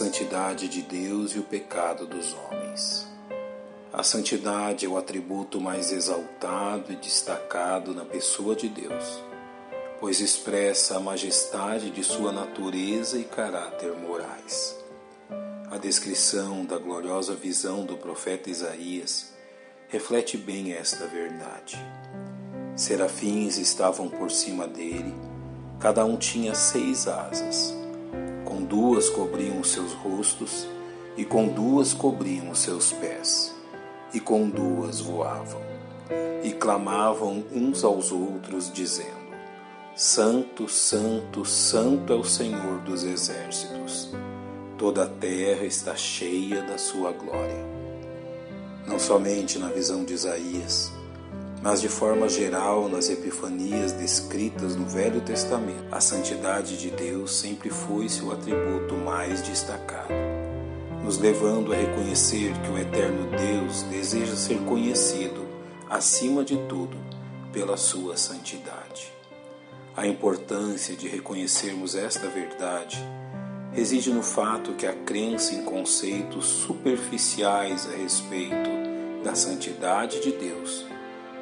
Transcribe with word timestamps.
santidade 0.00 0.66
de 0.66 0.80
Deus 0.80 1.32
e 1.32 1.38
o 1.38 1.42
pecado 1.42 2.06
dos 2.06 2.32
homens. 2.32 3.06
A 3.92 4.02
santidade 4.02 4.86
é 4.86 4.88
o 4.88 4.96
atributo 4.96 5.60
mais 5.60 5.92
exaltado 5.92 6.90
e 6.90 6.96
destacado 6.96 7.94
na 7.94 8.06
pessoa 8.06 8.56
de 8.56 8.66
Deus, 8.66 9.22
pois 10.00 10.20
expressa 10.20 10.96
a 10.96 11.00
majestade 11.00 11.90
de 11.90 12.02
sua 12.02 12.32
natureza 12.32 13.18
e 13.18 13.24
caráter 13.24 13.92
morais. 13.92 14.74
A 15.70 15.76
descrição 15.76 16.64
da 16.64 16.78
gloriosa 16.78 17.34
visão 17.34 17.84
do 17.84 17.98
profeta 17.98 18.48
Isaías 18.48 19.34
reflete 19.88 20.38
bem 20.38 20.72
esta 20.72 21.06
verdade. 21.06 21.76
Serafins 22.74 23.58
estavam 23.58 24.08
por 24.08 24.30
cima 24.30 24.66
dele, 24.66 25.14
cada 25.78 26.06
um 26.06 26.16
tinha 26.16 26.54
seis 26.54 27.06
asas 27.06 27.78
duas 28.70 29.10
cobriam 29.10 29.58
os 29.58 29.72
seus 29.72 29.92
rostos, 29.92 30.64
e 31.16 31.24
com 31.24 31.48
duas 31.48 31.92
cobriam 31.92 32.50
os 32.50 32.60
seus 32.60 32.92
pés, 32.92 33.52
e 34.14 34.20
com 34.20 34.48
duas 34.48 35.00
voavam, 35.00 35.60
e 36.44 36.52
clamavam 36.52 37.44
uns 37.52 37.82
aos 37.82 38.12
outros, 38.12 38.72
dizendo: 38.72 39.34
Santo, 39.96 40.68
Santo, 40.68 41.44
Santo 41.44 42.12
é 42.12 42.16
o 42.16 42.22
Senhor 42.22 42.78
dos 42.82 43.02
exércitos. 43.02 44.08
Toda 44.78 45.02
a 45.02 45.08
terra 45.08 45.66
está 45.66 45.96
cheia 45.96 46.62
da 46.62 46.78
sua 46.78 47.10
glória. 47.10 47.66
Não 48.86 48.98
somente 48.98 49.58
na 49.58 49.68
visão 49.68 50.04
de 50.04 50.14
Isaías, 50.14 50.92
mas 51.62 51.80
de 51.80 51.88
forma 51.88 52.28
geral 52.28 52.88
nas 52.88 53.10
epifanias 53.10 53.92
descritas 53.92 54.74
no 54.74 54.86
Velho 54.86 55.20
Testamento, 55.20 55.84
a 55.92 56.00
santidade 56.00 56.78
de 56.78 56.90
Deus 56.90 57.34
sempre 57.34 57.68
foi 57.68 58.08
seu 58.08 58.32
atributo 58.32 58.94
mais 58.94 59.42
destacado, 59.42 60.14
nos 61.04 61.18
levando 61.18 61.72
a 61.72 61.76
reconhecer 61.76 62.52
que 62.62 62.70
o 62.70 62.78
eterno 62.78 63.28
Deus 63.30 63.82
deseja 63.82 64.34
ser 64.36 64.58
conhecido, 64.60 65.46
acima 65.88 66.42
de 66.42 66.56
tudo, 66.66 66.96
pela 67.52 67.76
sua 67.76 68.16
santidade. 68.16 69.12
A 69.94 70.06
importância 70.06 70.96
de 70.96 71.08
reconhecermos 71.08 71.94
esta 71.94 72.28
verdade 72.28 72.96
reside 73.72 74.10
no 74.10 74.22
fato 74.22 74.72
que 74.74 74.86
a 74.86 74.94
crença 74.94 75.54
em 75.54 75.62
conceitos 75.64 76.46
superficiais 76.46 77.86
a 77.86 77.96
respeito 77.96 78.70
da 79.22 79.34
santidade 79.34 80.20
de 80.20 80.32
Deus 80.32 80.89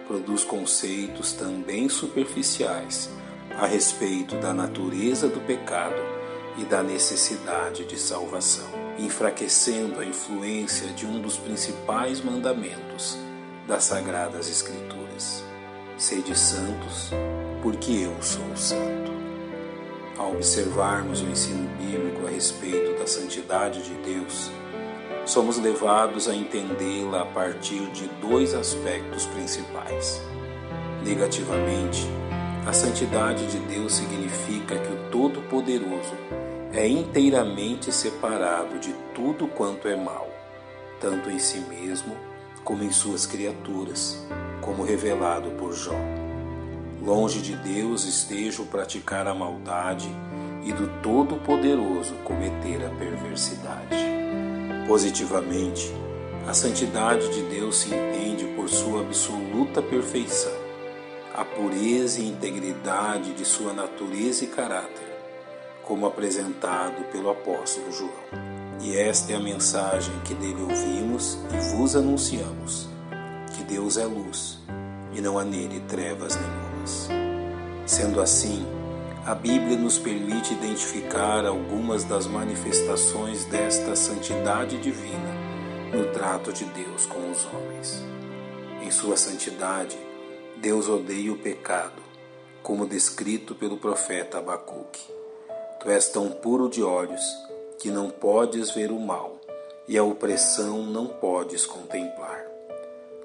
produz 0.09 0.42
conceitos 0.42 1.34
também 1.34 1.87
superficiais 1.91 3.11
a 3.59 3.67
respeito 3.67 4.37
da 4.37 4.55
natureza 4.55 5.28
do 5.28 5.39
pecado 5.41 6.01
e 6.56 6.64
da 6.64 6.83
necessidade 6.83 7.84
de 7.84 7.98
salvação, 7.98 8.69
enfraquecendo 8.98 10.01
a 10.01 10.05
influência 10.05 10.89
de 10.89 11.06
um 11.06 11.20
dos 11.20 11.36
principais 11.36 12.23
mandamentos 12.23 13.19
das 13.67 13.84
Sagradas 13.84 14.48
Escrituras: 14.48 15.45
Sede 15.98 16.36
santos, 16.36 17.11
porque 17.62 17.92
eu 17.92 18.23
sou 18.23 18.56
santo. 18.56 19.12
Ao 20.17 20.33
observarmos 20.33 21.20
o 21.20 21.27
ensino 21.27 21.69
bíblico 21.77 22.27
a 22.27 22.31
respeito 22.31 22.98
da 22.98 23.06
santidade 23.06 23.83
de 23.83 23.95
Deus, 24.03 24.51
somos 25.29 25.59
levados 25.59 26.27
a 26.27 26.34
entendê-la 26.34 27.21
a 27.21 27.27
partir 27.27 27.87
de 27.91 28.09
dois 28.21 28.55
aspectos 28.55 29.27
principais. 29.27 30.23
Negativamente, 31.05 32.09
a 32.67 32.73
santidade 32.73 33.47
de 33.47 33.59
Deus 33.59 33.93
significa 33.93 34.79
que 34.79 34.91
o 34.91 35.11
Todo-Poderoso 35.11 36.15
é 36.73 36.89
inteiramente 36.89 37.93
separado 37.93 38.79
de 38.79 38.95
tudo 39.14 39.47
quanto 39.48 39.86
é 39.86 39.97
mal, 39.97 40.29
tanto 40.98 41.31
em 41.31 41.39
si 41.39 41.61
mesmo 41.61 42.17
como 42.64 42.83
em 42.83 42.91
suas 42.91 43.27
criaturas, 43.27 44.27
como 44.63 44.83
revelado 44.83 45.51
por 45.52 45.75
Jó. 45.75 45.98
Longe 47.02 47.41
de 47.41 47.55
Deus 47.55 48.05
esteja 48.05 48.63
o 48.63 48.67
praticar 48.67 49.27
a 49.27 49.35
maldade 49.35 50.08
e 50.64 50.73
do 50.73 50.89
Todo-Poderoso 51.02 52.14
cometer 52.25 52.85
a 52.85 52.91
perversidade. 52.91 54.17
Positivamente, 54.89 55.95
a 56.47 56.55
santidade 56.55 57.29
de 57.29 57.43
Deus 57.43 57.77
se 57.77 57.89
entende 57.89 58.47
por 58.57 58.71
sua 58.71 59.03
absoluta 59.03 59.83
perfeição, 59.83 60.57
a 61.35 61.45
pureza 61.45 62.23
e 62.23 62.27
integridade 62.27 63.35
de 63.35 63.45
sua 63.45 63.75
natureza 63.75 64.45
e 64.45 64.47
caráter, 64.47 65.15
como 65.85 66.07
apresentado 66.07 67.05
pelo 67.13 67.29
apóstolo 67.29 67.93
João. 67.93 68.11
E 68.81 68.97
esta 68.97 69.35
é 69.35 69.37
a 69.37 69.41
mensagem 69.41 70.15
que 70.25 70.33
dele 70.33 70.63
ouvimos 70.63 71.39
e 71.53 71.77
vos 71.77 71.95
anunciamos: 71.95 72.89
que 73.55 73.65
Deus 73.65 73.99
é 73.99 74.07
luz 74.07 74.59
e 75.13 75.20
não 75.20 75.39
há 75.39 75.45
nele 75.45 75.81
trevas 75.81 76.35
nenhumas. 76.35 77.11
Sendo 77.85 78.23
assim, 78.23 78.67
a 79.28 79.34
Bíblia 79.34 79.77
nos 79.77 79.98
permite 79.98 80.55
identificar 80.55 81.44
algumas 81.44 82.02
das 82.02 82.27
manifestações 82.27 83.44
desta 83.44 83.94
santidade 83.94 84.78
divina 84.78 85.34
no 85.92 86.11
trato 86.14 86.50
de 86.50 86.64
Deus 86.64 87.05
com 87.05 87.30
os 87.30 87.44
homens. 87.44 88.02
Em 88.80 88.90
sua 88.90 89.18
santidade, 89.18 89.98
Deus 90.56 90.89
odeia 90.89 91.30
o 91.30 91.36
pecado, 91.36 92.02
como 92.62 92.86
descrito 92.86 93.55
pelo 93.55 93.77
profeta 93.77 94.39
Abacuque. 94.39 95.12
Tu 95.78 95.90
és 95.90 96.08
tão 96.08 96.30
puro 96.30 96.70
de 96.70 96.83
olhos 96.83 97.22
que 97.78 97.90
não 97.90 98.08
podes 98.08 98.70
ver 98.70 98.90
o 98.90 98.98
mal, 98.98 99.39
e 99.86 99.98
a 99.98 100.02
opressão 100.02 100.83
não 100.84 101.06
podes 101.06 101.66
contemplar. 101.66 102.46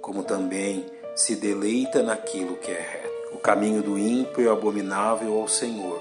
Como 0.02 0.22
também 0.22 0.86
se 1.16 1.38
deleita 1.38 2.04
naquilo 2.04 2.58
que 2.58 2.72
é 2.72 2.82
reto 2.82 3.13
o 3.34 3.38
caminho 3.40 3.82
do 3.82 3.98
ímpio 3.98 4.48
é 4.48 4.52
abominável 4.52 5.34
ao 5.40 5.48
Senhor, 5.48 6.00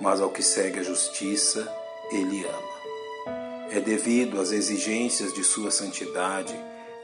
mas 0.00 0.20
ao 0.20 0.30
que 0.30 0.42
segue 0.42 0.80
a 0.80 0.82
justiça, 0.82 1.72
ele 2.10 2.44
ama. 2.44 3.70
É 3.70 3.80
devido 3.80 4.40
às 4.40 4.50
exigências 4.50 5.32
de 5.32 5.44
sua 5.44 5.70
santidade 5.70 6.54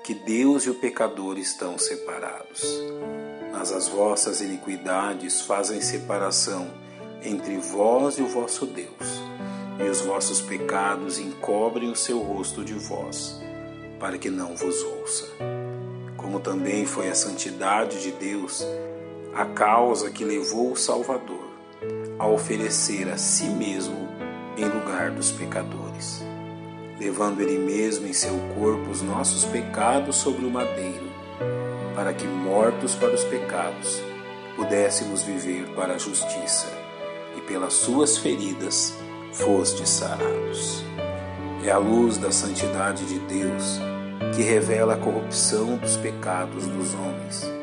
que 0.03 0.12
Deus 0.12 0.64
e 0.64 0.70
o 0.70 0.75
pecador 0.75 1.38
estão 1.38 1.78
separados. 1.78 2.64
Mas 3.53 3.70
as 3.70 3.86
vossas 3.86 4.41
iniquidades 4.41 5.41
fazem 5.42 5.81
separação 5.81 6.69
entre 7.22 7.56
vós 7.58 8.19
e 8.19 8.22
o 8.22 8.26
vosso 8.26 8.66
Deus, 8.66 9.20
e 9.78 9.88
os 9.88 10.00
vossos 10.00 10.41
pecados 10.41 11.19
encobrem 11.19 11.91
o 11.91 11.97
seu 11.97 12.19
rosto 12.19 12.64
de 12.64 12.75
vós, 12.75 13.41
para 13.98 14.19
que 14.19 14.31
não 14.31 14.56
vos 14.56 14.82
ouça. 14.82 15.26
Como 16.16 16.41
também 16.41 16.87
foi 16.87 17.08
a 17.08 17.14
santidade 17.14 18.02
de 18.02 18.10
Deus 18.12 18.64
a 19.34 19.44
causa 19.44 20.10
que 20.10 20.24
levou 20.24 20.72
o 20.72 20.76
Salvador 20.76 21.48
a 22.18 22.26
oferecer 22.26 23.08
a 23.08 23.16
si 23.16 23.44
mesmo 23.44 24.08
em 24.56 24.64
lugar 24.64 25.10
dos 25.12 25.30
pecadores, 25.30 26.22
levando 26.98 27.40
ele 27.40 27.58
mesmo 27.58 28.06
em 28.06 28.12
seu 28.12 28.36
corpo 28.58 28.90
os 28.90 29.00
nossos 29.00 29.44
pecados 29.44 30.16
sobre 30.16 30.44
o 30.44 30.50
madeiro, 30.50 31.08
para 31.94 32.12
que, 32.12 32.26
mortos 32.26 32.94
para 32.94 33.14
os 33.14 33.24
pecados, 33.24 34.02
pudéssemos 34.56 35.22
viver 35.22 35.74
para 35.74 35.94
a 35.94 35.98
justiça, 35.98 36.66
e 37.36 37.40
pelas 37.42 37.74
suas 37.74 38.19
feridas 38.19 38.94
fostes 39.32 39.88
sarados. 39.88 40.84
É 41.64 41.70
a 41.70 41.78
luz 41.78 42.19
da 42.19 42.32
santidade 42.32 43.04
de 43.06 43.19
Deus 43.20 43.80
que 44.34 44.42
revela 44.42 44.94
a 44.94 44.98
corrupção 44.98 45.76
dos 45.76 45.96
pecados 45.96 46.66
dos 46.66 46.94
homens 46.94 47.59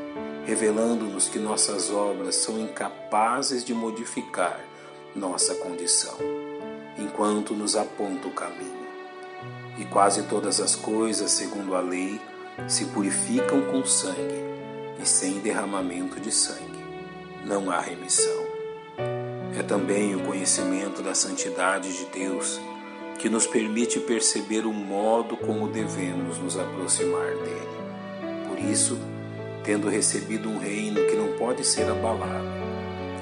revelando-nos 0.47 1.27
que 1.27 1.37
nossas 1.37 1.91
obras 1.91 2.35
são 2.35 2.57
incapazes 2.57 3.65
de 3.65 3.73
modificar 3.73 4.57
nossa 5.13 5.53
condição, 5.55 6.15
enquanto 6.97 7.53
nos 7.53 7.75
aponta 7.75 8.29
o 8.29 8.31
caminho. 8.31 8.87
E 9.77 9.83
quase 9.83 10.23
todas 10.23 10.61
as 10.61 10.73
coisas, 10.73 11.31
segundo 11.31 11.75
a 11.75 11.81
lei, 11.81 12.21
se 12.65 12.85
purificam 12.85 13.61
com 13.63 13.85
sangue, 13.85 14.47
e 15.01 15.05
sem 15.05 15.39
derramamento 15.39 16.17
de 16.17 16.31
sangue 16.31 16.85
não 17.45 17.69
há 17.69 17.81
remissão. 17.81 18.47
É 19.59 19.61
também 19.61 20.15
o 20.15 20.21
conhecimento 20.21 21.01
da 21.01 21.13
santidade 21.13 21.91
de 21.91 22.05
Deus 22.05 22.57
que 23.19 23.27
nos 23.27 23.45
permite 23.45 23.99
perceber 23.99 24.65
o 24.65 24.71
modo 24.71 25.35
como 25.35 25.67
devemos 25.67 26.37
nos 26.37 26.57
aproximar 26.57 27.35
dele. 27.35 28.47
Por 28.47 28.57
isso, 28.59 28.97
tendo 29.67 29.89
recebido 29.89 30.49
um 30.49 30.57
reino 30.57 31.05
que 31.07 31.15
não 31.17 31.33
pode 31.33 31.65
ser 31.65 31.83
abalado, 31.89 32.47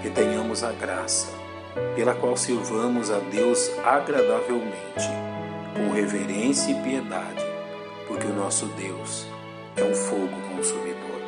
que 0.04 0.12
tenhamos 0.12 0.64
a 0.64 0.72
graça, 0.72 1.28
pela 1.96 2.14
qual 2.14 2.38
sirvamos 2.38 3.10
a 3.10 3.18
Deus 3.18 3.72
agradavelmente, 3.84 5.10
com 5.76 5.92
reverência 5.92 6.72
e 6.72 6.84
piedade, 6.84 7.44
porque 8.08 8.28
o 8.28 8.36
nosso 8.36 8.68
Deus 8.68 9.26
é 9.76 9.84
um 9.84 9.96
fogo 9.96 10.40
consumidor. 10.56 11.20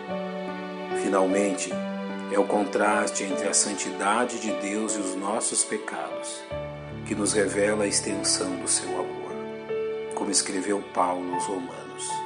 Finalmente, 1.02 1.72
é 2.32 2.38
o 2.38 2.44
contraste 2.44 3.24
entre 3.24 3.48
a 3.48 3.56
santidade 3.56 4.40
de 4.40 4.52
Deus 4.62 4.96
e 4.96 5.00
os 5.00 5.16
nossos 5.16 5.64
pecados 5.64 6.44
que 7.08 7.16
nos 7.16 7.34
revela 7.34 7.86
a 7.86 7.88
extensão 7.88 8.56
do 8.58 8.68
seu 8.68 8.88
amor. 8.90 9.18
como 10.14 10.30
escreveu 10.30 10.84
Paulo 10.94 11.34
aos 11.34 11.46
Romanos. 11.46 12.17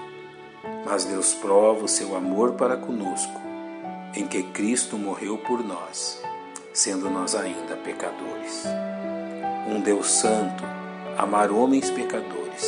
Mas 0.86 1.06
Deus 1.06 1.34
prova 1.34 1.86
o 1.86 1.88
seu 1.88 2.16
amor 2.16 2.54
para 2.54 2.78
conosco, 2.78 3.40
em 4.16 4.28
que 4.28 4.44
Cristo 4.44 4.98
morreu 4.98 5.38
por 5.38 5.63
nós, 5.63 6.22
sendo 6.74 7.10
nós 7.10 7.36
ainda 7.36 7.75
pecadores. 7.78 8.66
Um 9.68 9.80
Deus 9.80 10.12
Santo, 10.12 10.63
amar 11.18 11.52
homens 11.52 11.90
pecadores, 11.90 12.66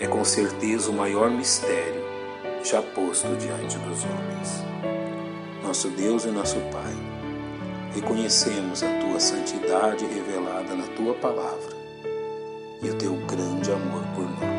é 0.00 0.06
com 0.06 0.24
certeza 0.24 0.90
o 0.90 0.94
maior 0.94 1.30
mistério 1.30 2.02
já 2.64 2.82
posto 2.82 3.28
diante 3.36 3.78
dos 3.78 4.04
homens. 4.04 4.64
Nosso 5.62 5.88
Deus 5.88 6.24
e 6.24 6.28
nosso 6.28 6.56
Pai, 6.72 6.94
reconhecemos 7.94 8.82
a 8.82 8.98
tua 8.98 9.20
santidade 9.20 10.04
revelada 10.06 10.74
na 10.74 10.86
tua 10.88 11.14
palavra 11.14 11.76
e 12.82 12.88
o 12.88 12.94
teu 12.96 13.14
grande 13.26 13.70
amor 13.70 14.02
por 14.14 14.24
nós. 14.24 14.49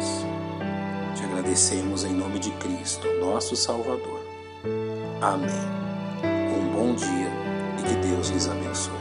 Agradecemos 1.41 2.03
em 2.03 2.13
nome 2.13 2.37
de 2.37 2.51
Cristo, 2.51 3.07
nosso 3.19 3.55
Salvador. 3.55 4.23
Amém. 5.19 5.49
Um 6.23 6.71
bom 6.71 6.93
dia 6.93 7.31
e 7.79 7.81
que 7.81 8.07
Deus 8.07 8.29
lhes 8.29 8.47
abençoe. 8.47 8.93